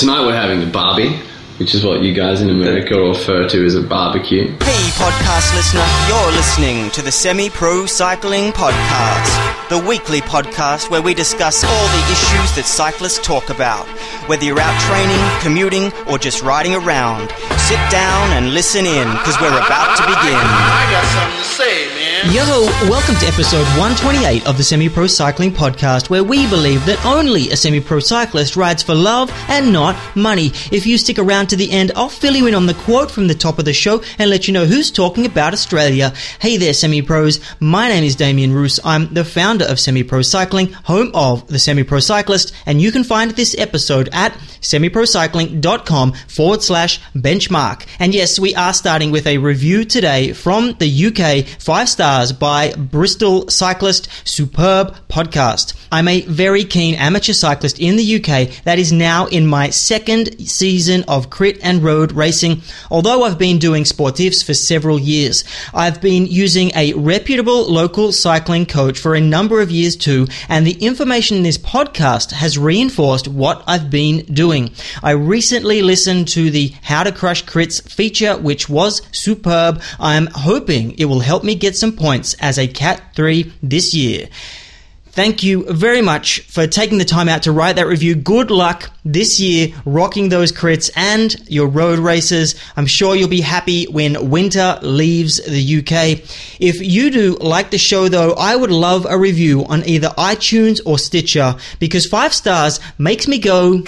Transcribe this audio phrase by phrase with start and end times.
[0.00, 1.14] Tonight we're having a barbie,
[1.58, 4.46] which is what you guys in America refer to as a barbecue.
[4.62, 11.02] Hey, podcast listener, you're listening to the Semi Pro Cycling Podcast, the weekly podcast where
[11.02, 13.86] we discuss all the issues that cyclists talk about.
[14.26, 17.28] Whether you're out training, commuting, or just riding around,
[17.68, 20.40] sit down and listen in because we're about to begin.
[20.40, 21.89] I got something to say, man.
[22.28, 22.44] Yo,
[22.90, 27.48] welcome to episode 128 of the Semi Pro Cycling Podcast, where we believe that only
[27.50, 30.48] a semi pro cyclist rides for love and not money.
[30.70, 33.26] If you stick around to the end, I'll fill you in on the quote from
[33.26, 36.12] the top of the show and let you know who's talking about Australia.
[36.40, 37.40] Hey there, semi pros.
[37.58, 38.78] My name is Damien Roos.
[38.84, 42.92] I'm the founder of Semi Pro Cycling, home of the Semi Pro Cyclist, and you
[42.92, 47.86] can find this episode at semiprocycling.com forward slash benchmark.
[47.98, 52.72] And yes, we are starting with a review today from the UK, five stars by
[52.72, 55.74] Bristol cyclist Superb Podcast.
[55.92, 60.48] I'm a very keen amateur cyclist in the UK that is now in my second
[60.48, 62.62] season of crit and road racing.
[62.90, 68.66] Although I've been doing sportifs for several years, I've been using a reputable local cycling
[68.66, 73.28] coach for a number of years too, and the information in this podcast has reinforced
[73.28, 74.72] what I've been doing.
[75.02, 79.80] I recently listened to the How to Crush Crits feature, which was superb.
[80.00, 84.28] I'm hoping it will help me get some points as a Cat 3 this year.
[85.12, 88.14] Thank you very much for taking the time out to write that review.
[88.14, 92.54] Good luck this year rocking those crits and your road races.
[92.76, 96.22] I'm sure you'll be happy when winter leaves the UK.
[96.60, 100.80] If you do like the show though, I would love a review on either iTunes
[100.86, 103.82] or Stitcher because five stars makes me go.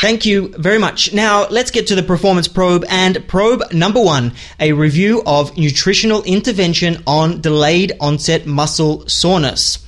[0.00, 1.12] Thank you very much.
[1.12, 6.22] Now, let's get to the performance probe and probe number one, a review of nutritional
[6.22, 9.78] intervention on delayed onset muscle soreness.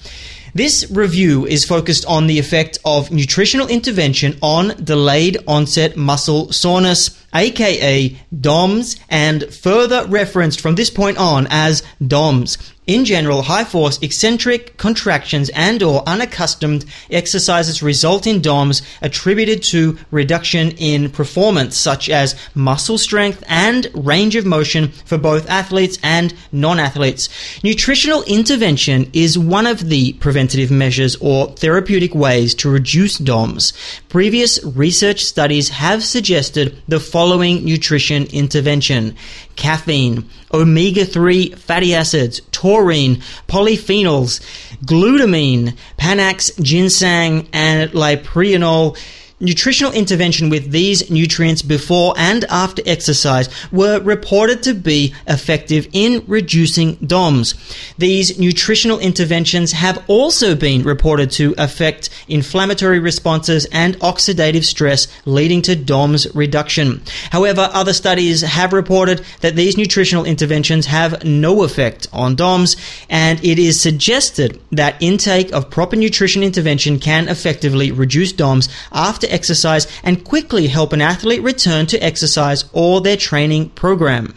[0.54, 7.21] This review is focused on the effect of nutritional intervention on delayed onset muscle soreness,
[7.34, 12.58] aka DOMS, and further referenced from this point on as DOMS.
[12.84, 19.96] In general, high force eccentric contractions and or unaccustomed exercises result in DOMs attributed to
[20.10, 26.34] reduction in performance such as muscle strength and range of motion for both athletes and
[26.50, 27.28] non-athletes.
[27.62, 33.72] Nutritional intervention is one of the preventative measures or therapeutic ways to reduce DOMs.
[34.08, 37.21] Previous research studies have suggested the following
[37.64, 39.16] nutrition intervention:
[39.56, 43.16] caffeine, omega-3 fatty acids, taurine,
[43.48, 44.40] polyphenols,
[44.84, 48.96] glutamine, Panax, ginseng, and Lyprinol.
[49.42, 56.22] Nutritional intervention with these nutrients before and after exercise were reported to be effective in
[56.28, 57.56] reducing DOMS.
[57.98, 65.60] These nutritional interventions have also been reported to affect inflammatory responses and oxidative stress, leading
[65.62, 67.02] to DOMS reduction.
[67.32, 72.76] However, other studies have reported that these nutritional interventions have no effect on DOMS,
[73.10, 79.31] and it is suggested that intake of proper nutrition intervention can effectively reduce DOMS after
[79.32, 84.34] exercise and quickly help an athlete return to exercise or their training program.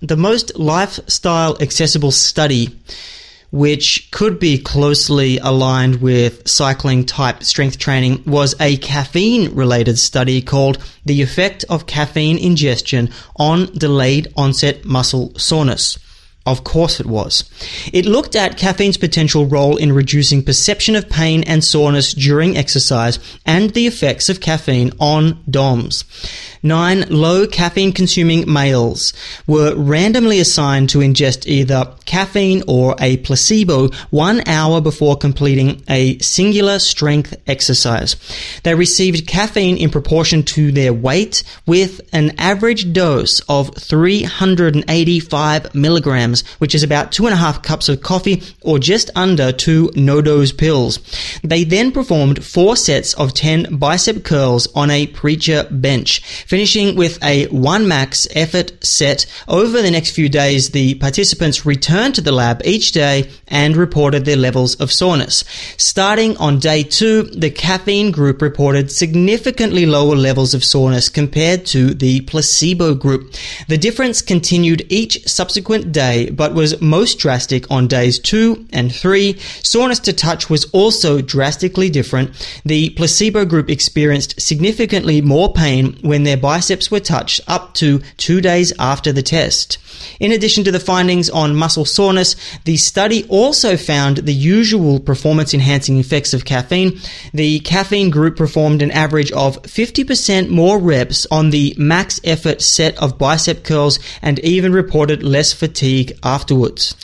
[0.00, 2.76] The most lifestyle accessible study
[3.54, 10.42] which could be closely aligned with cycling type strength training, was a caffeine related study
[10.42, 15.98] called The Effect of Caffeine Ingestion on Delayed Onset Muscle Soreness.
[16.46, 17.48] Of course it was.
[17.92, 23.18] It looked at caffeine's potential role in reducing perception of pain and soreness during exercise
[23.46, 26.04] and the effects of caffeine on DOMS.
[26.66, 29.12] Nine low caffeine consuming males
[29.46, 36.16] were randomly assigned to ingest either caffeine or a placebo one hour before completing a
[36.20, 38.16] singular strength exercise.
[38.62, 46.46] They received caffeine in proportion to their weight with an average dose of 385 milligrams,
[46.60, 50.56] which is about two and a half cups of coffee or just under two NoDoz
[50.56, 50.98] pills.
[51.42, 56.22] They then performed four sets of 10 bicep curls on a preacher bench
[56.54, 59.26] finishing with a one max effort set.
[59.48, 64.24] Over the next few days, the participants returned to the lab each day and reported
[64.24, 65.42] their levels of soreness.
[65.78, 71.92] Starting on day two, the caffeine group reported significantly lower levels of soreness compared to
[71.92, 73.34] the placebo group.
[73.66, 79.40] The difference continued each subsequent day, but was most drastic on days two and three.
[79.64, 82.30] Soreness to touch was also drastically different.
[82.64, 88.38] The placebo group experienced significantly more pain when their biceps were touched up to two
[88.42, 89.78] days after the test.
[90.20, 95.54] In addition to the findings on muscle soreness, the study also found the usual performance
[95.54, 97.00] enhancing effects of caffeine.
[97.32, 102.94] The caffeine group performed an average of 50% more reps on the max effort set
[102.98, 106.94] of bicep curls and even reported less fatigue afterwards.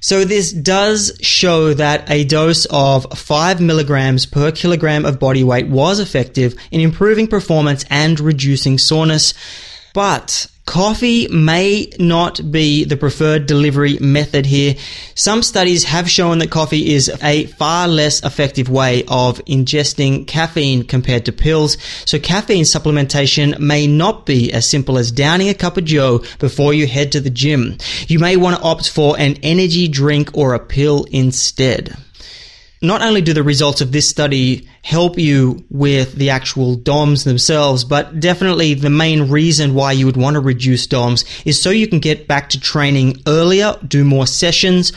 [0.00, 5.68] So this does show that a dose of 5 milligrams per kilogram of body weight
[5.68, 9.34] was effective in improving performance and reducing soreness.
[9.94, 14.74] But Coffee may not be the preferred delivery method here.
[15.14, 20.82] Some studies have shown that coffee is a far less effective way of ingesting caffeine
[20.82, 21.78] compared to pills.
[22.04, 26.74] So caffeine supplementation may not be as simple as downing a cup of joe before
[26.74, 27.78] you head to the gym.
[28.08, 31.96] You may want to opt for an energy drink or a pill instead
[32.82, 37.84] not only do the results of this study help you with the actual DOMs themselves,
[37.84, 41.88] but definitely the main reason why you would want to reduce DOMs is so you
[41.88, 44.92] can get back to training earlier, do more sessions,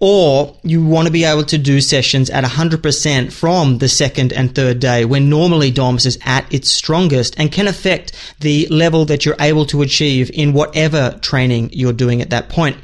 [0.00, 4.54] or you want to be able to do sessions at 100% from the second and
[4.54, 9.24] third day when normally DOMS is at its strongest and can affect the level that
[9.26, 12.76] you're able to achieve in whatever training you're doing at that point.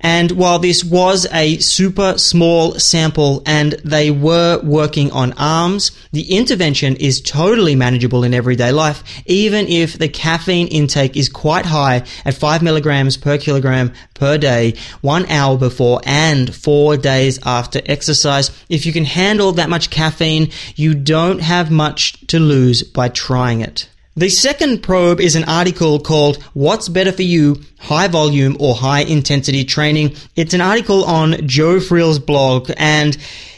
[0.00, 6.34] And while this was a super small sample and they were working on arms, the
[6.36, 12.04] intervention is totally manageable in everyday life, even if the caffeine intake is quite high
[12.24, 18.50] at 5 milligrams per kilogram per day, one hour before and four days after exercise.
[18.68, 23.60] If you can handle that much caffeine, you don't have much to lose by trying
[23.60, 23.88] it.
[24.20, 29.00] The second probe is an article called What's Better for You, High Volume or High
[29.00, 30.14] Intensity Training.
[30.36, 33.16] It's an article on Joe Friel's blog and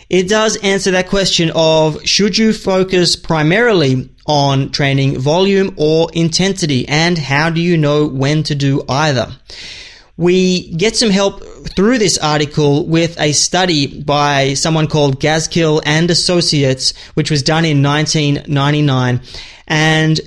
[0.09, 6.87] it does answer that question of should you focus primarily on training volume or intensity
[6.87, 9.33] and how do you know when to do either?
[10.17, 11.43] We get some help
[11.75, 17.65] through this article with a study by someone called Gaskill and Associates, which was done
[17.65, 19.23] in 1999.
[19.67, 20.21] And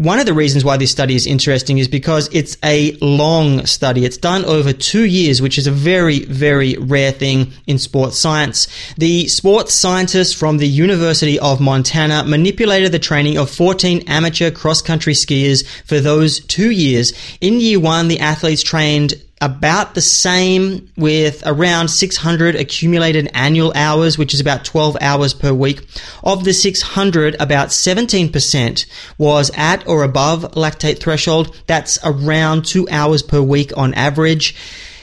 [0.00, 4.06] one of the reasons why this study is interesting is because it's a long study.
[4.06, 8.66] It's done over two years, which is a very, very rare thing in sports science.
[8.96, 14.80] The sports scientists from the University of Montana manipulated the training of 14 amateur cross
[14.80, 17.12] country skiers for those two years.
[17.42, 24.18] In year one, the athletes trained about the same with around 600 accumulated annual hours,
[24.18, 25.86] which is about 12 hours per week.
[26.22, 31.56] Of the 600, about 17% was at or above lactate threshold.
[31.66, 34.54] That's around two hours per week on average.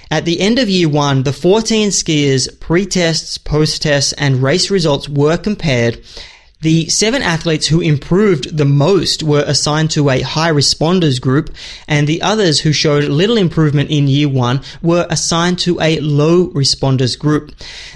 [0.09, 5.37] At the end of year one, the 14 skiers pre-tests, post-tests, and race results were
[5.37, 6.01] compared
[6.61, 11.53] the seven athletes who improved the most were assigned to a high responders group,
[11.87, 16.47] and the others who showed little improvement in year one were assigned to a low
[16.47, 17.51] responders group.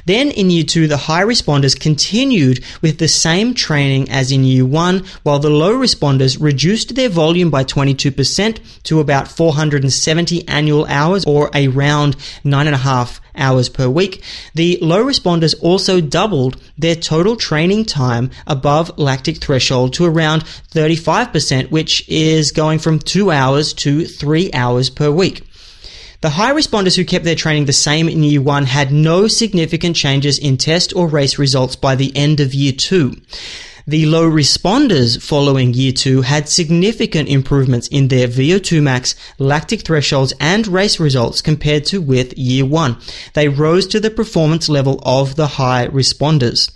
[0.06, 4.66] Then in year two, the high responders continued with the same training as in year
[4.66, 11.26] one, while the low responders reduced their volume by 22% to about 470 annual hours
[11.26, 14.24] or around nine and a half hours per week.
[14.56, 21.72] The low responders also doubled their total training time above lactic threshold to around 35%,
[21.72, 25.48] which is going from two hours to three hours per week.
[26.22, 29.96] The high responders who kept their training the same in year one had no significant
[29.96, 33.16] changes in test or race results by the end of year two.
[33.88, 40.34] The low responders following year two had significant improvements in their VO2 max, lactic thresholds,
[40.40, 42.98] and race results compared to with year one.
[43.34, 46.72] They rose to the performance level of the high responders.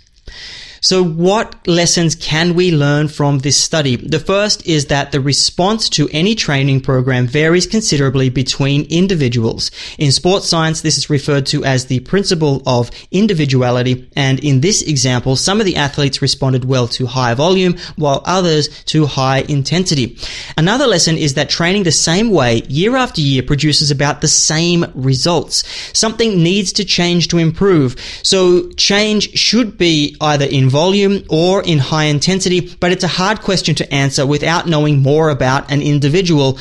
[0.80, 3.96] So what lessons can we learn from this study?
[3.96, 9.70] The first is that the response to any training program varies considerably between individuals.
[9.98, 14.08] In sports science, this is referred to as the principle of individuality.
[14.16, 18.68] And in this example, some of the athletes responded well to high volume while others
[18.84, 20.18] to high intensity.
[20.56, 24.84] Another lesson is that training the same way year after year produces about the same
[24.94, 25.64] results.
[25.92, 27.96] Something needs to change to improve.
[28.22, 33.74] So change should be either volume or in high intensity, but it's a hard question
[33.76, 36.58] to answer without knowing more about an individual.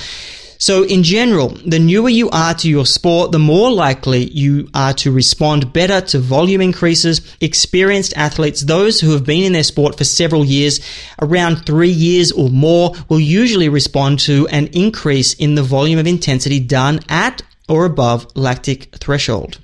[0.58, 4.94] So in general, the newer you are to your sport, the more likely you are
[4.94, 7.22] to respond better to volume increases.
[7.42, 10.80] Experienced athletes, those who have been in their sport for several years,
[11.22, 16.08] around three years or more, will usually respond to an increase in the volume of
[16.08, 19.60] intensity done at or above lactic threshold.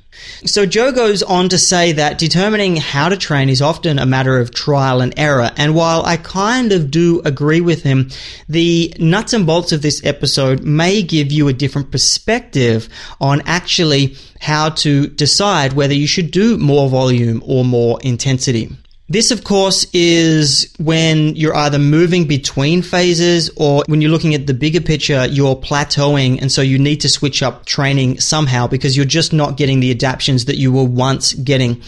[0.46, 4.40] So Joe goes on to say that determining how to train is often a matter
[4.40, 5.52] of trial and error.
[5.58, 8.10] And while I kind of do agree with him,
[8.50, 14.16] the nuts and bolts of this episode may give you a different perspective on actually
[14.40, 18.70] how to decide whether you should do more volume or more intensity.
[19.12, 24.48] This, of course, is when you're either moving between phases or when you're looking at
[24.48, 26.42] the bigger picture, you're plateauing.
[26.42, 29.92] And so you need to switch up training somehow because you're just not getting the
[29.92, 31.82] adaptations that you were once getting.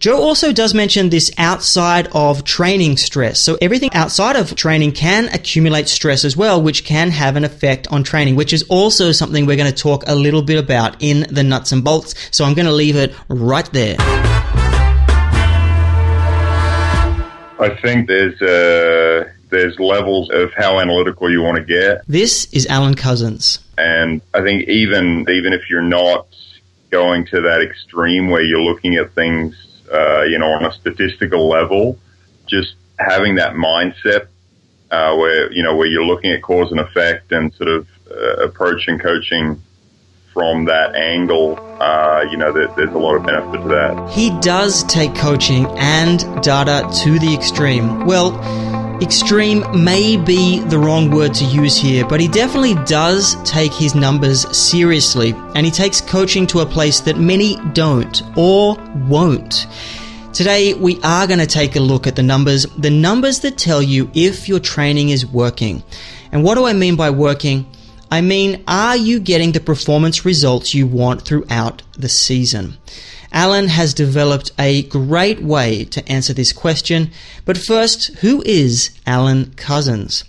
[0.00, 3.40] Joe also does mention this outside of training stress.
[3.40, 7.88] So everything outside of training can accumulate stress as well, which can have an effect
[7.90, 11.26] on training, which is also something we're going to talk a little bit about in
[11.30, 12.14] the nuts and bolts.
[12.30, 13.96] So I'm going to leave it right there.
[17.60, 22.06] I think there's uh, there's levels of how analytical you want to get.
[22.08, 26.26] This is Alan Couzens, and I think even even if you're not
[26.90, 31.48] going to that extreme where you're looking at things, uh, you know, on a statistical
[31.48, 31.98] level,
[32.46, 34.28] just having that mindset
[34.90, 38.44] uh, where you know where you're looking at cause and effect and sort of uh,
[38.44, 39.60] approaching coaching
[40.32, 44.10] from that angle, uh, you know, there, there's a lot of benefit to that.
[44.10, 48.06] He does take coaching and data to the extreme.
[48.06, 48.38] Well,
[49.02, 53.94] extreme may be the wrong word to use here, but he definitely does take his
[53.94, 58.76] numbers seriously, and he takes coaching to a place that many don't or
[59.08, 59.66] won't.
[60.32, 63.82] Today, we are going to take a look at the numbers, the numbers that tell
[63.82, 65.82] you if your training is working.
[66.30, 67.66] And what do I mean by working?
[68.10, 72.76] I mean, are you getting the performance results you want throughout the season?
[73.32, 77.12] Alan has developed a great way to answer this question,
[77.44, 80.24] but first, who is Alan Couzens?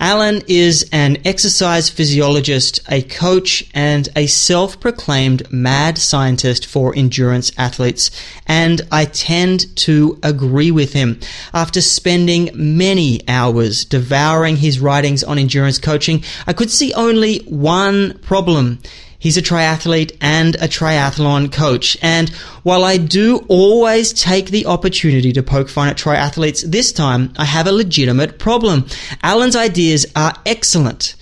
[0.00, 7.52] Alan is an exercise physiologist, a coach, and a self proclaimed mad scientist for endurance
[7.58, 8.10] athletes.
[8.46, 11.20] And I tend to agree with him.
[11.52, 18.18] After spending many hours devouring his writings on endurance coaching, I could see only one
[18.20, 18.78] problem.
[19.20, 21.96] He's a triathlete and a triathlon coach.
[22.02, 22.30] And
[22.64, 27.44] while I do always take the opportunity to poke fun at triathletes, this time I
[27.44, 28.86] have a legitimate problem.
[29.22, 31.14] Alan's ideas are excellent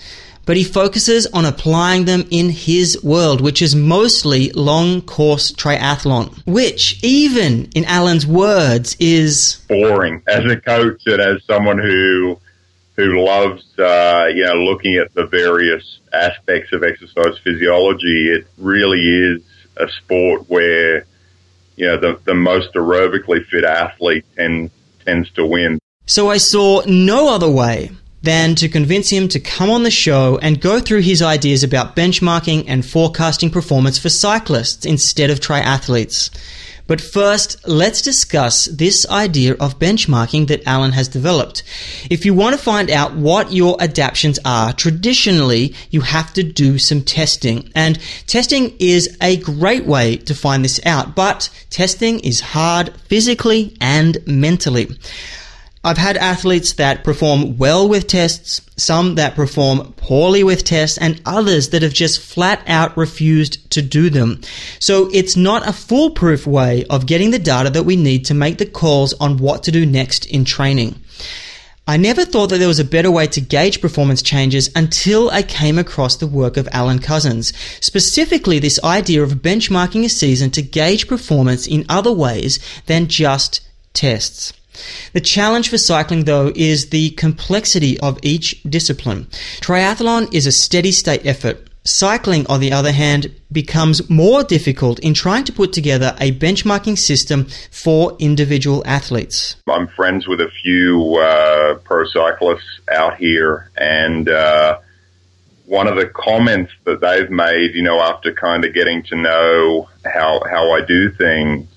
[0.49, 6.35] but he focuses on applying them in his world, which is mostly long course triathlon,
[6.47, 10.23] which, even in Alan's words, is boring.
[10.27, 12.41] As a coach and as someone who
[12.99, 18.29] who loves, uh, you know, looking at the various aspects of exercise physiology.
[18.29, 19.43] It really is
[19.77, 21.07] a sport where,
[21.77, 24.73] you know, the, the most aerobically fit athlete tend,
[25.05, 25.79] tends to win.
[26.07, 30.37] So I saw no other way than to convince him to come on the show
[30.43, 36.31] and go through his ideas about benchmarking and forecasting performance for cyclists instead of triathletes.
[36.89, 41.63] But first, let's discuss this idea of benchmarking that Alan has developed.
[42.11, 46.79] If you want to find out what your adaptations are, traditionally you have to do
[46.79, 47.71] some testing.
[47.75, 53.77] And testing is a great way to find this out, but testing is hard physically
[53.83, 54.89] and mentally.
[55.85, 61.23] I've had athletes that perform well with tests, some that perform poorly with tests, and
[61.25, 64.41] others that have just flat out refused to do them.
[64.81, 68.59] So it's not a foolproof way of getting the data that we need to make
[68.59, 71.01] the calls on what to do next in training.
[71.87, 75.43] I never thought that there was a better way to gauge performance changes until I
[75.43, 80.61] came across the work of Alan Couzens, Specifically, this idea of benchmarking a season to
[80.61, 83.61] gauge performance in other ways than just
[83.95, 84.53] tests.
[85.13, 89.27] The challenge for cycling, though, is the complexity of each discipline.
[89.61, 91.69] Triathlon is a steady state effort.
[91.85, 96.99] Cycling, on the other hand, becomes more difficult in trying to put together a benchmarking
[96.99, 99.57] system for individual athletes.
[99.67, 104.81] I'm friends with a few uh, pro cyclists out here, and uh,
[105.65, 109.89] one of the comments that they've made, you know, after kind of getting to know
[110.05, 111.69] how how I do things,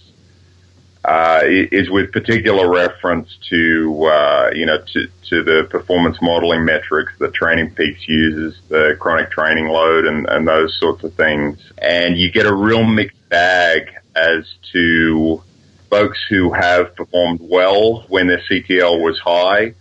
[1.03, 7.13] uh, is with particular reference to uh, you know to, to the performance modeling metrics
[7.19, 11.57] that Training Peaks uses, the chronic training load, and, and those sorts of things.
[11.77, 15.41] And you get a real mixed bag as to
[15.89, 19.73] folks who have performed well when their CTL was high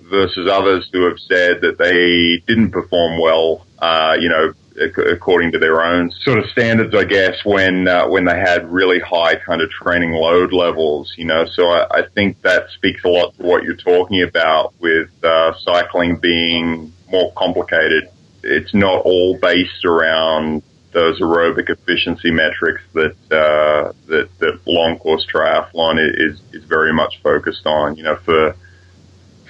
[0.00, 5.58] versus others who have said that they didn't perform well, uh, you know, according to
[5.58, 9.60] their own sort of standards, I guess, when uh, when they had really high kind
[9.60, 11.46] of training load levels, you know.
[11.46, 15.54] So I, I think that speaks a lot to what you're talking about with uh,
[15.58, 18.08] cycling being more complicated.
[18.42, 20.62] It's not all based around
[20.92, 27.20] those aerobic efficiency metrics that uh, that that long course triathlon is is very much
[27.22, 27.96] focused on.
[27.96, 28.56] You know, for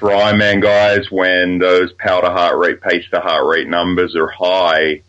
[0.02, 4.28] for Ironman guys, when those power to heart rate, pace to heart rate numbers are
[4.28, 5.02] high,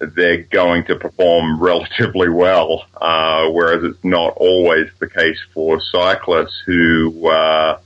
[0.00, 2.86] they're going to perform relatively well.
[2.96, 7.78] Uh, whereas it's not always the case for cyclists who uh,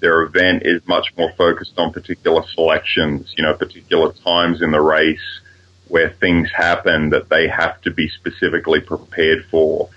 [0.00, 4.80] their event is much more focused on particular selections, you know, particular times in the
[4.80, 5.40] race
[5.88, 9.88] where things happen that they have to be specifically prepared for.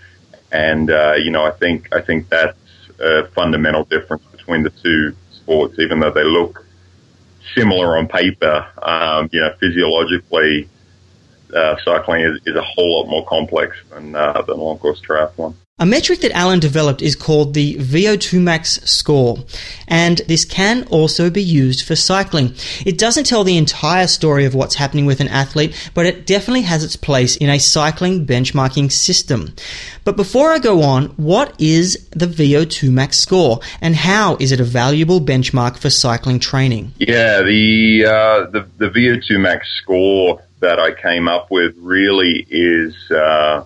[0.52, 2.58] And, uh, you know, I think, I think that's
[3.00, 6.66] a fundamental difference between the two sports, even though they look
[7.56, 10.70] similar on paper, um, you know, physiologically,
[11.54, 15.56] uh, cycling is, is, a whole lot more complex than, uh, than long course triathlon.
[15.82, 19.40] A metric that Alan developed is called the VO2 max score,
[19.88, 22.54] and this can also be used for cycling.
[22.86, 26.62] It doesn't tell the entire story of what's happening with an athlete, but it definitely
[26.62, 29.56] has its place in a cycling benchmarking system.
[30.04, 34.60] But before I go on, what is the VO2 max score, and how is it
[34.60, 36.94] a valuable benchmark for cycling training?
[37.00, 42.96] Yeah, the uh, the, the VO2 max score that I came up with really is.
[43.12, 43.66] Uh,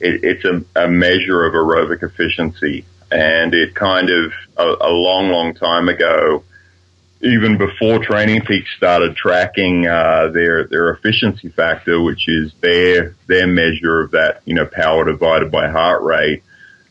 [0.00, 2.84] it, it's a, a, measure of aerobic efficiency.
[3.10, 6.44] And it kind of, a, a, long, long time ago,
[7.20, 13.46] even before Training Peaks started tracking uh, their their efficiency factor, which is their their
[13.46, 16.42] measure of that, you know, power divided by heart rate.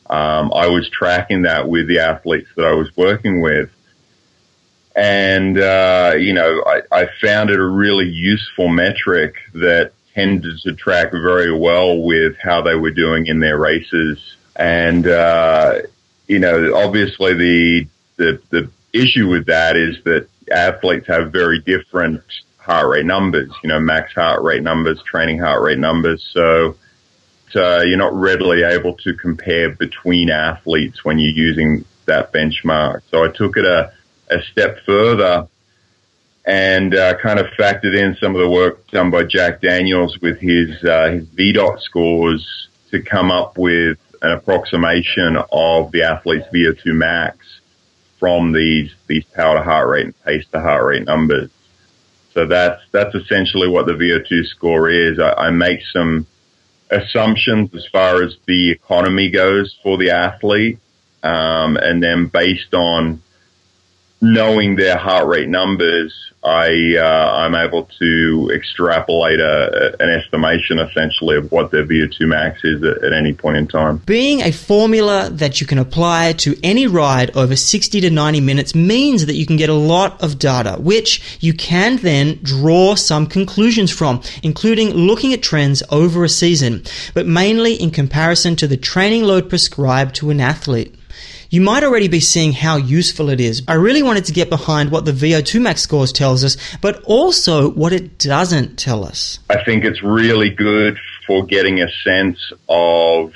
[0.09, 3.69] Um, I was tracking that with the athletes that I was working with,
[4.97, 10.73] and uh, you know, I, I found it a really useful metric that tended to
[10.73, 14.35] track very well with how they were doing in their races.
[14.55, 15.81] And, uh,
[16.27, 22.23] you know, obviously the, the, the issue with that is that athletes have very different
[22.57, 26.27] heart rate numbers, you know, max heart rate numbers, training heart rate numbers.
[26.33, 26.75] So,
[27.51, 33.03] so you're not readily able to compare between athletes when you're using that benchmark.
[33.11, 33.93] So I took it a,
[34.29, 35.47] a step further
[36.45, 40.39] and uh, kind of factored in some of the work done by Jack Daniels with
[40.39, 46.85] his uh, his VDOT scores to come up with an approximation of the athlete's VO2
[46.87, 47.37] max
[48.17, 51.51] from these these power to heart rate and pace to heart rate numbers.
[52.33, 55.19] So that's that's essentially what the VO2 score is.
[55.19, 56.27] I, I make some
[56.89, 60.79] assumptions as far as the economy goes for the athlete,
[61.23, 63.21] um, and then based on
[64.21, 71.35] knowing their heart rate numbers, I uh, I'm able to extrapolate a, an estimation essentially
[71.35, 73.97] of what their VO2 max is at, at, any point in time.
[74.05, 78.75] Being a formula that you can apply to any ride over 60 to 90 minutes
[78.75, 83.27] means that you can get a lot of data, which you can then draw some
[83.27, 88.77] conclusions from, including looking at trends over a season, but mainly in comparison to the
[88.77, 90.96] training load prescribed to an athlete.
[91.49, 93.63] You might already be seeing how useful it is.
[93.67, 97.69] I really wanted to get behind what the VO2 max scores tells us, but also
[97.71, 99.39] what it doesn't tell us.
[99.49, 103.33] I think it's really good for getting a sense of,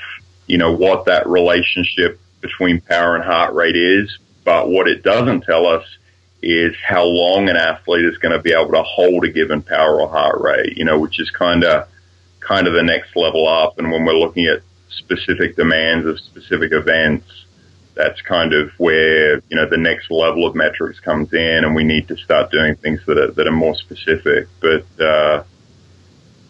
[0.47, 5.41] you know, what that relationship between power and heart rate is, but what it doesn't
[5.41, 5.85] tell us
[6.41, 10.01] is how long an athlete is going to be able to hold a given power
[10.01, 11.87] or heart rate, you know, which is kind of
[12.39, 13.77] kind of the next level up.
[13.77, 17.45] And when we're looking at specific demands of specific events,
[17.93, 21.83] that's kind of where you know the next level of metrics comes in, and we
[21.83, 24.47] need to start doing things that are that are more specific.
[24.59, 25.43] But uh,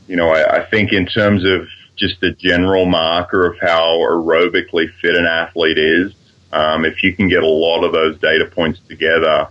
[0.08, 4.92] you know, I, I think in terms of just the general marker of how aerobically
[5.02, 6.14] fit an athlete is,
[6.52, 9.48] um, if you can get a lot of those data points together,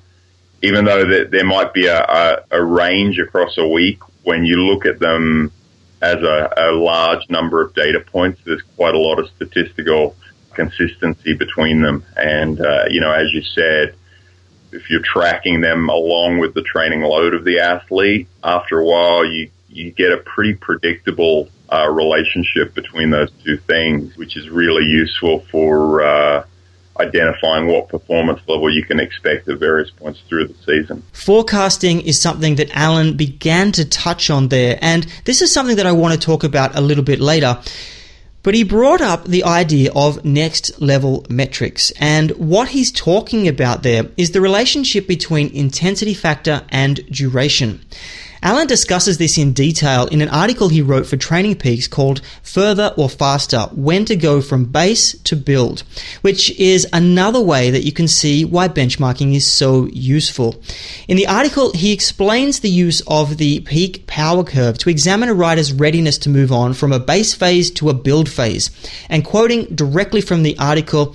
[0.63, 4.57] even though there, there might be a, a, a range across a week, when you
[4.57, 5.53] look at them
[6.03, 10.17] as a, a large number of data points, there's quite a lot of statistical
[10.61, 12.05] consistency between them.
[12.17, 13.95] And, uh, you know, as you said,
[14.73, 19.25] if you're tracking them along with the training load of the athlete, after a while
[19.25, 24.85] you, you get a pretty predictable uh, relationship between those two things, which is really
[24.85, 26.45] useful for uh,
[26.99, 31.03] identifying what performance level you can expect at various points through the season.
[31.13, 35.87] Forecasting is something that Alan began to touch on there, and this is something that
[35.87, 37.59] I want to talk about a little bit later.
[38.43, 41.93] But he brought up the idea of next level metrics.
[42.01, 47.85] And what he's talking about there is the relationship between intensity factor and duration.
[48.43, 52.95] Alan discusses this in detail in an article he wrote for Training Peaks called Further
[52.97, 55.83] or Faster When to Go from Base to Build,
[56.23, 60.59] which is another way that you can see why benchmarking is so useful.
[61.07, 65.35] In the article, he explains the use of the peak power curve to examine a
[65.35, 68.71] rider's readiness to move on from a base phase to a build phase.
[69.11, 71.15] And quoting directly from the article,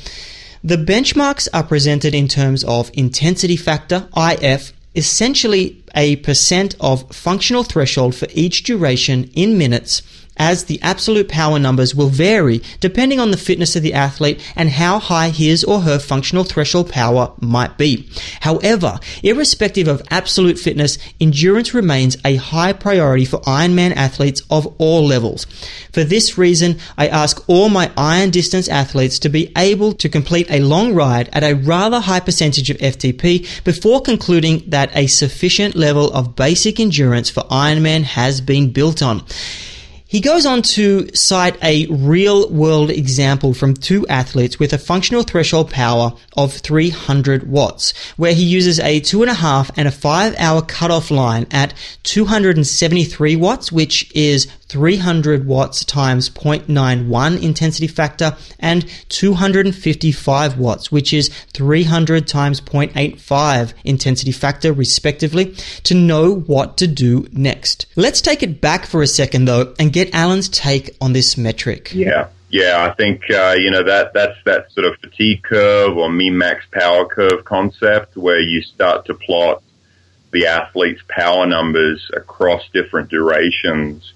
[0.63, 7.63] the benchmarks are presented in terms of intensity factor, IF, essentially a percent of functional
[7.63, 10.01] threshold for each duration in minutes
[10.37, 14.69] as the absolute power numbers will vary depending on the fitness of the athlete and
[14.69, 18.07] how high his or her functional threshold power might be.
[18.41, 25.05] However, irrespective of absolute fitness, endurance remains a high priority for Ironman athletes of all
[25.05, 25.45] levels.
[25.91, 30.49] For this reason, I ask all my iron distance athletes to be able to complete
[30.49, 35.75] a long ride at a rather high percentage of FTP before concluding that a sufficient
[35.75, 39.23] level of basic endurance for Ironman has been built on.
[40.15, 45.23] He goes on to cite a real world example from two athletes with a functional
[45.23, 49.91] threshold power of 300 watts, where he uses a two and a half and a
[49.91, 51.73] five hour cutoff line at
[52.03, 61.29] 273 watts, which is 300 watts times 0.91 intensity factor and 255 watts, which is
[61.53, 67.85] 300 times 0.85 intensity factor, respectively, to know what to do next.
[67.95, 71.91] Let's take it back for a second, though, and get Alan's take on this metric.
[71.93, 72.29] Yeah.
[72.49, 76.37] Yeah, I think uh, you know that that's that sort of fatigue curve or mean
[76.37, 79.61] max power curve concept where you start to plot
[80.31, 84.13] the athlete's power numbers across different durations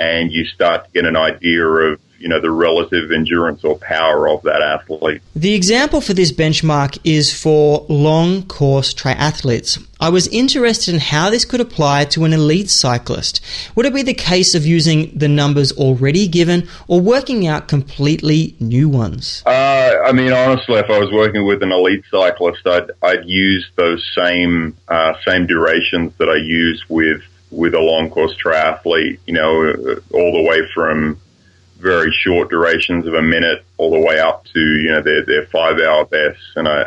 [0.00, 4.28] and you start to get an idea of you know the relative endurance or power
[4.28, 5.22] of that athlete.
[5.34, 9.82] The example for this benchmark is for long course triathletes.
[9.98, 13.40] I was interested in how this could apply to an elite cyclist.
[13.74, 18.54] Would it be the case of using the numbers already given or working out completely
[18.60, 19.42] new ones?
[19.46, 23.70] Uh, I mean, honestly, if I was working with an elite cyclist, I'd, I'd use
[23.76, 29.18] those same uh, same durations that I use with with a long course triathlete.
[29.26, 31.20] You know, all the way from
[31.80, 35.46] very short durations of a minute all the way up to you know their their
[35.46, 36.86] five hour bests and I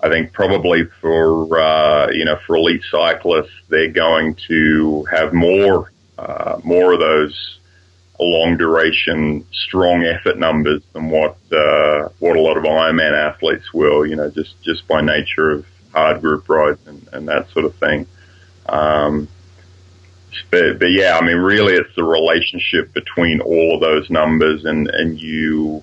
[0.00, 5.92] I think probably for uh, you know for elite cyclists they're going to have more
[6.18, 7.58] uh, more of those
[8.20, 14.06] long duration strong effort numbers than what uh, what a lot of Ironman athletes will
[14.06, 17.74] you know just just by nature of hard group rides and, and that sort of
[17.76, 18.06] thing.
[18.68, 19.28] Um,
[20.50, 24.88] but, but yeah, I mean, really, it's the relationship between all of those numbers, and
[24.88, 25.82] and you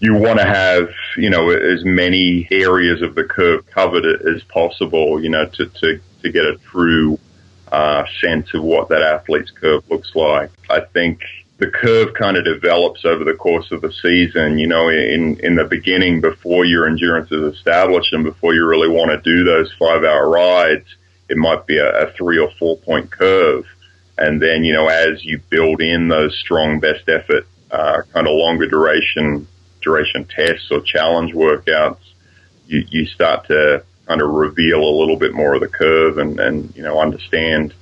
[0.00, 5.22] you want to have you know as many areas of the curve covered as possible,
[5.22, 7.18] you know, to to to get a true
[7.70, 10.50] uh, sense of what that athlete's curve looks like.
[10.68, 11.22] I think
[11.58, 14.58] the curve kind of develops over the course of the season.
[14.58, 18.88] You know, in in the beginning, before your endurance is established, and before you really
[18.88, 20.86] want to do those five hour rides
[21.30, 23.64] it might be a, a three or four point curve.
[24.18, 28.34] And then, you know, as you build in those strong best effort, uh, kind of
[28.34, 29.46] longer duration,
[29.80, 32.02] duration tests or challenge workouts,
[32.66, 36.38] you, you start to kind of reveal a little bit more of the curve and,
[36.40, 37.72] and you know, understand,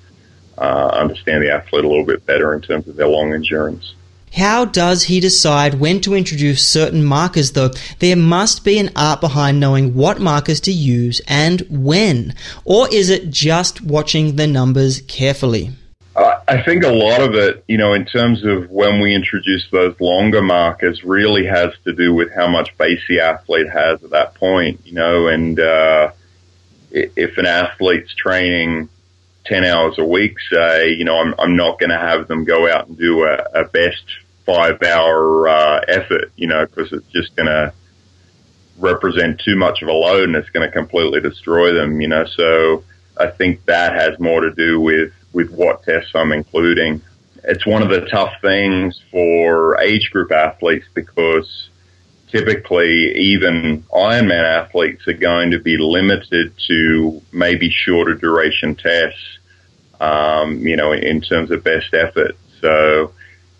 [0.59, 3.95] uh, understand the athlete a little bit better in terms of their long endurance.
[4.35, 7.71] How does he decide when to introduce certain markers, though?
[7.99, 12.35] There must be an art behind knowing what markers to use and when.
[12.65, 15.73] Or is it just watching the numbers carefully?
[16.49, 20.01] I think a lot of it, you know, in terms of when we introduce those
[20.01, 24.35] longer markers, really has to do with how much base the athlete has at that
[24.35, 26.11] point, you know, and uh,
[26.91, 28.89] if an athlete's training
[29.49, 32.71] 10 hours a week say, you know, I'm, I'm not going to have them go
[32.71, 34.05] out and do a, a best
[34.45, 37.73] five hour uh, effort, you know, because it's just going to
[38.79, 42.27] represent too much of a load and it's going to completely destroy them, you know.
[42.27, 42.85] So
[43.17, 47.01] I think that has more to do with, with what tests I'm including.
[47.45, 51.71] It's one of the tough things for age group athletes because
[52.31, 59.39] typically even Ironman athletes are going to be limited to maybe shorter duration tests
[60.01, 62.37] um, you know, in terms of best effort.
[62.61, 63.13] So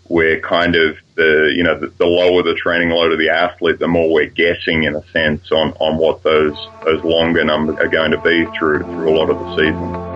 [0.07, 3.79] we're kind of the, you know, the, the, lower the training load of the athlete,
[3.79, 7.87] the more we're guessing in a sense on, on what those, those longer numbers are
[7.87, 10.08] going to be through, through a lot of the season.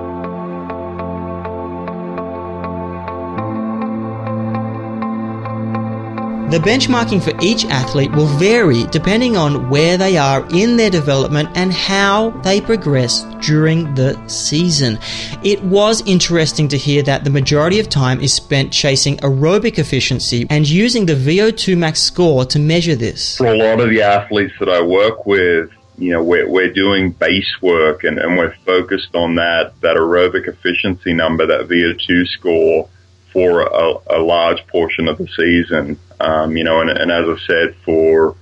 [6.54, 11.50] The benchmarking for each athlete will vary depending on where they are in their development
[11.56, 15.00] and how they progress during the season.
[15.44, 20.46] It was interesting to hear that the majority of time is spent chasing aerobic efficiency
[20.52, 23.36] and using the VO2 max score to measure this.
[23.38, 27.14] For a lot of the athletes that I work with, you know, we're, we're doing
[27.14, 32.90] base work and, and we're focused on that, that aerobic efficiency number, that VO2 score
[33.34, 36.00] for a, a large portion of the season.
[36.24, 38.36] Um, you know, and, and as I said, for,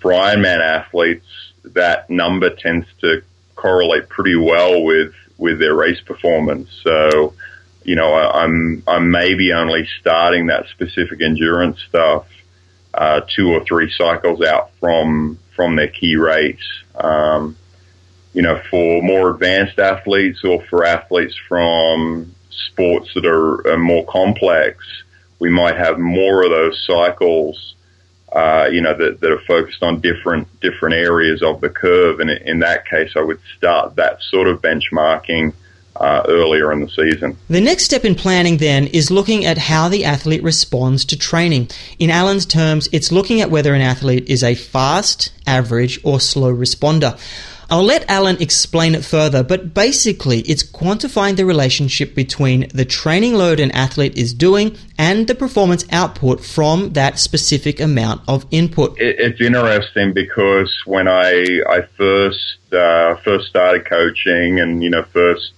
[0.00, 1.26] for Ironman athletes,
[1.64, 3.22] that number tends to
[3.56, 6.68] correlate pretty well with, with their race performance.
[6.82, 7.34] So,
[7.84, 12.24] you know, I, I'm, I'm maybe only starting that specific endurance stuff,
[12.94, 16.68] uh, two or three cycles out from, from their key race.
[16.94, 17.56] Um,
[18.32, 22.34] you know, for more advanced athletes or for athletes from
[22.68, 24.76] sports that are, are more complex,
[25.40, 27.74] we might have more of those cycles,
[28.32, 32.20] uh, you know, that, that are focused on different different areas of the curve.
[32.20, 35.52] And in that case, I would start that sort of benchmarking
[35.96, 37.36] uh, earlier in the season.
[37.48, 41.68] The next step in planning then is looking at how the athlete responds to training.
[41.98, 46.54] In Alan's terms, it's looking at whether an athlete is a fast, average, or slow
[46.54, 47.18] responder.
[47.70, 53.34] I'll let Alan explain it further, but basically it's quantifying the relationship between the training
[53.34, 58.98] load an athlete is doing and the performance output from that specific amount of input.
[58.98, 65.04] It, it's interesting because when I I first uh, first started coaching and you know
[65.04, 65.52] first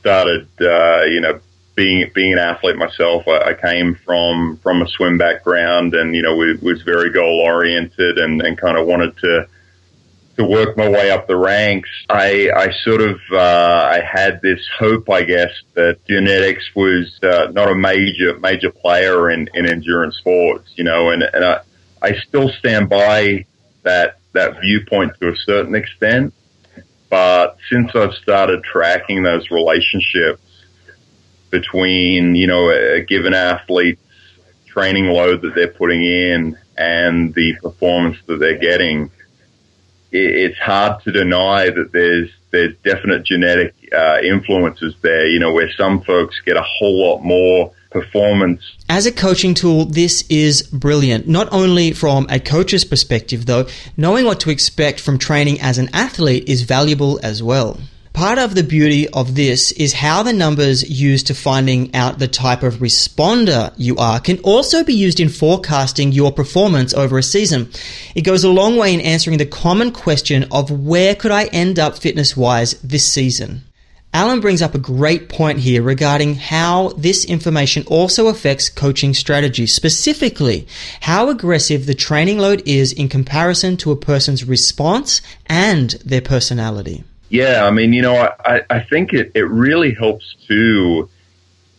[0.00, 1.40] started uh, you know
[1.76, 6.22] being being an athlete myself, I, I, came from from a swim background and you
[6.22, 9.46] know was, was very goal oriented and, and kind of wanted to
[10.38, 14.60] to work my way up the ranks, I, I sort of uh, I had this
[14.78, 20.16] hope, I guess, that genetics was uh, not a major major player in, in endurance
[20.16, 21.60] sports, you know, and, and I,
[22.00, 23.46] I still stand by
[23.82, 26.32] that that viewpoint to a certain extent.
[27.10, 30.42] But since I've started tracking those relationships
[31.50, 34.00] between, you know, a given athlete's
[34.66, 39.10] training load that they're putting in and the performance that they're getting,
[40.10, 45.26] it's hard to deny that there's there's definite genetic uh, influences there.
[45.26, 48.62] You know, where some folks get a whole lot more performance.
[48.88, 51.26] As a coaching tool, this is brilliant.
[51.26, 53.66] Not only from a coach's perspective, though,
[53.96, 57.78] knowing what to expect from training as an athlete is valuable as well.
[58.18, 62.26] Part of the beauty of this is how the numbers used to finding out the
[62.26, 67.22] type of responder you are can also be used in forecasting your performance over a
[67.22, 67.70] season.
[68.16, 71.78] It goes a long way in answering the common question of where could I end
[71.78, 73.62] up fitness wise this season.
[74.12, 79.68] Alan brings up a great point here regarding how this information also affects coaching strategy,
[79.68, 80.66] specifically
[81.02, 87.04] how aggressive the training load is in comparison to a person's response and their personality.
[87.30, 91.10] Yeah, I mean, you know, I, I think it, it really helps too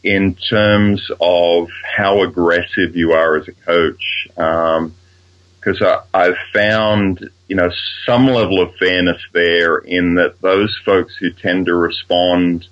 [0.04, 4.28] in terms of how aggressive you are as a coach.
[4.36, 7.72] Because um, I've found, you know,
[8.06, 12.68] some level of fairness there in that those folks who tend to respond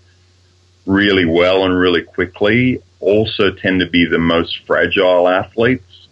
[0.85, 6.07] really well and really quickly also tend to be the most fragile athletes.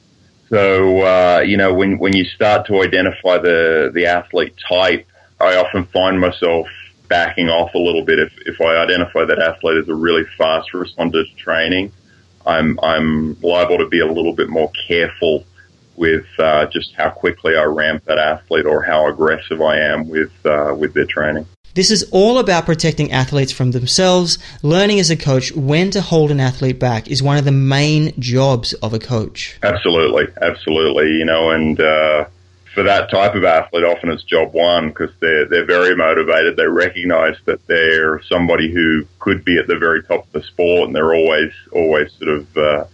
[0.50, 5.08] So, uh, you know, when, when you start to identify the, the athlete type,
[5.40, 6.68] I often find myself
[7.08, 10.72] backing off a little bit if, if I identify that athlete as a really fast
[10.74, 11.92] responder to training.
[12.46, 15.46] I'm I'm liable to be a little bit more careful
[15.96, 20.32] with uh, just how quickly I ramp that athlete or how aggressive I am with
[20.46, 21.48] uh, with their training.
[21.74, 24.38] This is all about protecting athletes from themselves.
[24.64, 28.14] Learning as a coach when to hold an athlete back is one of the main
[28.18, 29.58] jobs of a coach.
[29.62, 31.18] Absolutely, absolutely.
[31.18, 32.26] You know, and uh,
[32.76, 36.58] for that type of athlete, often it's job one because they're they're very motivated.
[36.58, 40.88] They recognise that they're somebody who could be at the very top of the sport,
[40.88, 42.86] and they're always always sort of uh,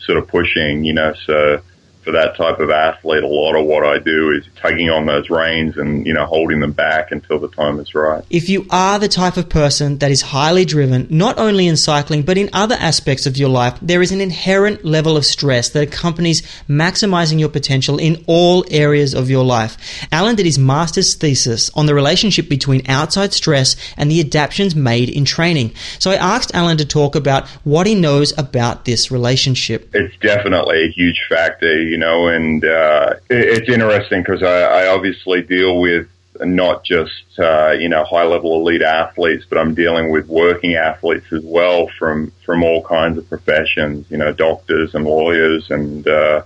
[0.00, 0.84] sort of pushing.
[0.84, 1.60] You know, so
[2.06, 5.28] for that type of athlete, a lot of what I do is tugging on those
[5.28, 8.24] reins and, you know, holding them back until the time is right.
[8.30, 12.22] If you are the type of person that is highly driven, not only in cycling,
[12.22, 15.82] but in other aspects of your life, there is an inherent level of stress that
[15.82, 19.76] accompanies maximizing your potential in all areas of your life.
[20.12, 25.08] Alan did his master's thesis on the relationship between outside stress and the adaptations made
[25.08, 25.74] in training.
[25.98, 29.90] So I asked Alan to talk about what he knows about this relationship.
[29.92, 34.88] It's definitely a huge factor you know, and uh, it, it's interesting because I, I
[34.88, 36.06] obviously deal with
[36.40, 41.24] not just uh, you know high level elite athletes, but I'm dealing with working athletes
[41.32, 44.10] as well from from all kinds of professions.
[44.10, 46.42] You know, doctors and lawyers and uh,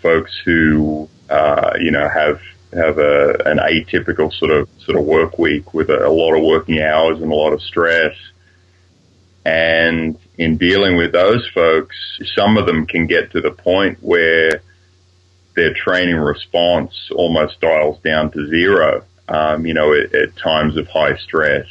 [0.00, 2.40] folks who uh, you know have
[2.72, 6.42] have a, an atypical sort of sort of work week with a, a lot of
[6.42, 8.16] working hours and a lot of stress.
[9.44, 11.94] And in dealing with those folks,
[12.34, 14.62] some of them can get to the point where
[15.58, 20.86] their training response almost dials down to zero, um, you know, at, at, times of
[20.86, 21.66] high stress.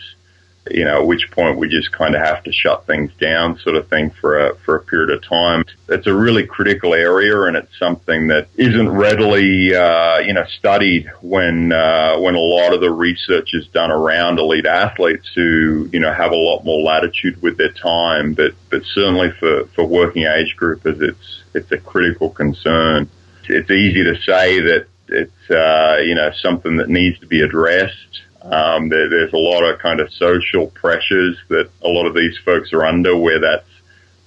[0.69, 3.77] You know, at which point we just kind of have to shut things down, sort
[3.77, 5.63] of thing, for a for a period of time.
[5.87, 11.09] It's a really critical area, and it's something that isn't readily, uh, you know, studied
[11.21, 16.01] when uh, when a lot of the research is done around elite athletes who, you
[16.01, 18.33] know, have a lot more latitude with their time.
[18.33, 23.09] But but certainly for for working age groupers, it's it's a critical concern
[23.49, 28.21] it's easy to say that it's uh, you know something that needs to be addressed.
[28.41, 32.37] Um, there, there's a lot of kind of social pressures that a lot of these
[32.45, 33.67] folks are under, where that's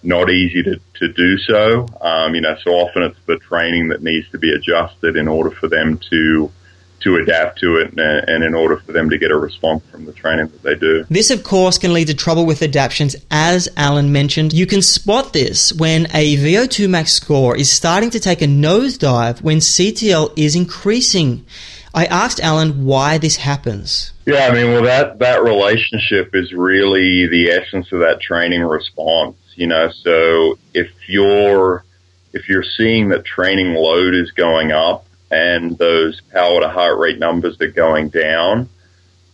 [0.03, 1.87] not easy to, to do so.
[2.01, 5.51] Um, you know, so often it's the training that needs to be adjusted in order
[5.51, 6.51] for them to
[7.01, 10.13] to adapt to it and, in order for them to get a response from the
[10.13, 11.05] training that they do.
[11.11, 14.53] This, of course, can lead to trouble with adaptations, as Alan mentioned.
[14.53, 19.43] You can spot this when a VO2 max score is starting to take a nosedive
[19.43, 21.45] when CTL is increasing.
[21.93, 24.13] I asked Alan why this happens.
[24.25, 29.37] Yeah, I mean, well, that, that relationship is really the essence of that training response,
[29.57, 31.85] you know, so if you're,
[32.33, 37.19] if you're seeing that training load is going up, and those power to heart rate
[37.19, 38.69] numbers are going down,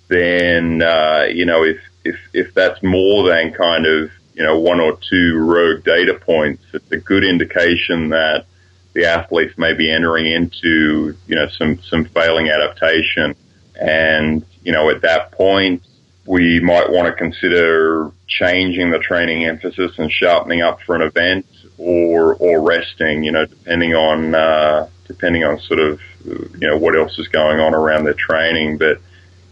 [0.09, 4.81] then uh, you know if if if that's more than kind of you know one
[4.81, 8.47] or two rogue data points, it's a good indication that
[8.93, 13.35] the athletes may be entering into you know some some failing adaptation,
[13.81, 15.83] and you know at that point
[16.27, 21.47] we might want to consider changing the training emphasis and sharpening up for an event
[21.79, 26.97] or or resting, you know, depending on uh, depending on sort of you know what
[26.97, 28.79] else is going on around their training.
[28.79, 29.01] But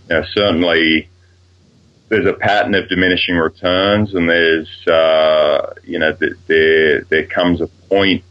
[0.08, 1.08] you know, certainly
[2.08, 7.60] there's a pattern of diminishing returns, and there's uh, you know th- there there comes
[7.60, 8.22] a point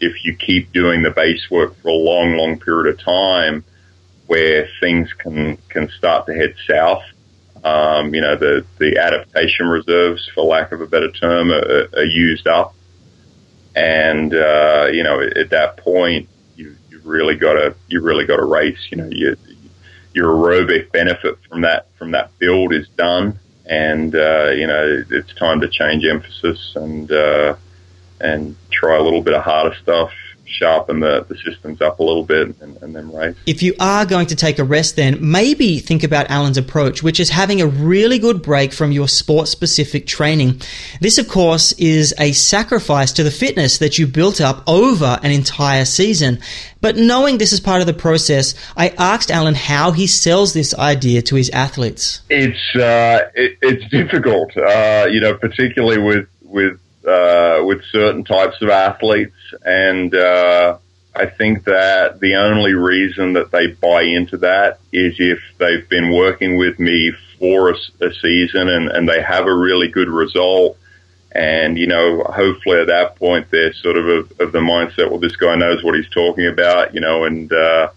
[0.00, 3.64] if you keep doing the base work for a long, long period of time
[4.26, 7.02] where things can can start to head south.
[7.62, 12.04] Um, you know, the the adaptation reserves, for lack of a better term, are, are
[12.04, 12.74] used up,
[13.74, 16.28] and uh, you know, at that point,
[17.04, 18.88] really got to you really got to race.
[18.90, 19.36] You know, you,
[20.12, 25.34] your aerobic benefit from that from that build is done, and uh, you know it's
[25.34, 27.56] time to change emphasis and uh,
[28.20, 30.12] and try a little bit of harder stuff
[30.46, 33.36] sharpen the, the systems up a little bit and, and, then race.
[33.46, 37.18] If you are going to take a rest, then maybe think about Alan's approach, which
[37.18, 40.60] is having a really good break from your sport specific training.
[41.00, 45.30] This, of course, is a sacrifice to the fitness that you built up over an
[45.30, 46.40] entire season.
[46.80, 50.74] But knowing this is part of the process, I asked Alan how he sells this
[50.74, 52.20] idea to his athletes.
[52.28, 58.60] It's uh, it, it's difficult, uh, you know, particularly with with uh, with certain types
[58.62, 60.78] of athletes, and uh,
[61.14, 66.12] I think that the only reason that they buy into that is if they've been
[66.12, 70.76] working with me for a, a season and, and they have a really good result.
[71.30, 75.18] And, you know, hopefully at that point they're sort of of, of the mindset, well,
[75.18, 77.90] this guy knows what he's talking about, you know, and, uh,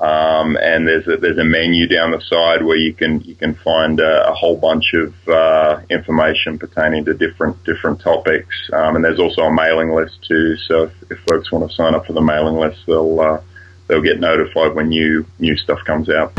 [0.00, 3.56] Um, and there's a, there's a menu down the side where you can you can
[3.56, 8.54] find a, a whole bunch of uh, information pertaining to different different topics.
[8.72, 10.56] Um, and there's also a mailing list too.
[10.68, 13.40] So if, if, folks want to sign up for the mailing list, they'll uh,
[13.88, 16.32] they'll get notified when new new stuff comes out.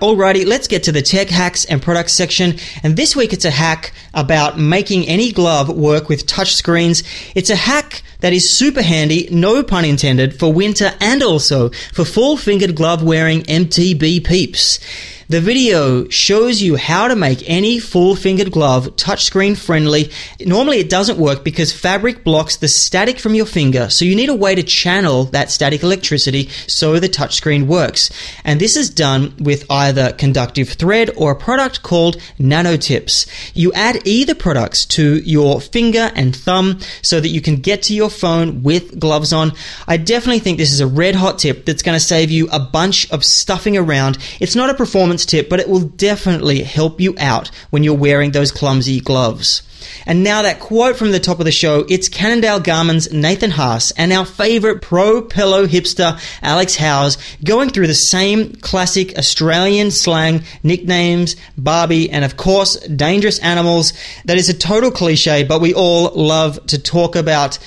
[0.00, 2.58] Alrighty, let's get to the tech hacks and products section.
[2.82, 7.02] And this week it's a hack about making any glove work with touch screens.
[7.34, 12.04] It's a hack that is super handy, no pun intended, for winter and also for
[12.04, 14.80] full fingered glove wearing MTB peeps.
[15.28, 20.12] The video shows you how to make any full fingered glove touchscreen friendly.
[20.38, 24.28] Normally it doesn't work because fabric blocks the static from your finger, so you need
[24.28, 28.08] a way to channel that static electricity so the touchscreen works.
[28.44, 33.26] And this is done with either conductive thread or a product called Nanotips.
[33.52, 37.94] You add either products to your finger and thumb so that you can get to
[37.94, 39.54] your phone with gloves on.
[39.88, 42.60] I definitely think this is a red hot tip that's going to save you a
[42.60, 44.18] bunch of stuffing around.
[44.38, 48.32] It's not a performance tip, but it will definitely help you out when you're wearing
[48.32, 49.62] those clumsy gloves.
[50.04, 53.90] And now that quote from the top of the show, it's Cannondale Garmin's Nathan Haas
[53.92, 60.42] and our favorite pro pillow hipster Alex Howes going through the same classic Australian slang
[60.62, 63.92] nicknames, Barbie, and of course, dangerous animals.
[64.24, 67.58] That is a total cliche, but we all love to talk about.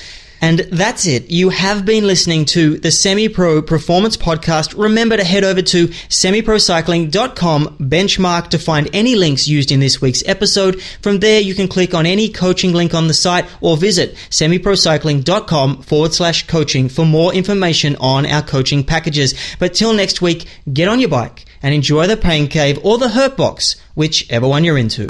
[0.41, 1.29] And that's it.
[1.29, 4.77] You have been listening to the Semi Pro Performance Podcast.
[4.77, 10.23] Remember to head over to semiprocycling.com benchmark to find any links used in this week's
[10.25, 10.81] episode.
[11.01, 15.81] From there, you can click on any coaching link on the site or visit semiprocycling.com
[15.81, 19.35] forward slash coaching for more information on our coaching packages.
[19.59, 23.09] But till next week, get on your bike and enjoy the pain cave or the
[23.09, 25.07] hurt box, whichever one you're into.